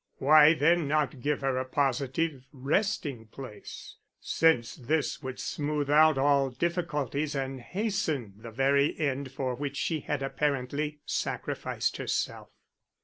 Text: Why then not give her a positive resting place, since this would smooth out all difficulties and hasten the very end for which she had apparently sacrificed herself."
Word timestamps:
Why 0.17 0.53
then 0.55 0.87
not 0.87 1.21
give 1.21 1.41
her 1.41 1.59
a 1.59 1.65
positive 1.65 2.47
resting 2.51 3.27
place, 3.27 3.97
since 4.19 4.73
this 4.75 5.21
would 5.21 5.39
smooth 5.39 5.91
out 5.91 6.17
all 6.17 6.49
difficulties 6.49 7.35
and 7.35 7.59
hasten 7.61 8.33
the 8.37 8.49
very 8.49 8.97
end 8.99 9.31
for 9.31 9.53
which 9.53 9.77
she 9.77 9.99
had 9.99 10.23
apparently 10.23 11.01
sacrificed 11.05 11.97
herself." 11.97 12.49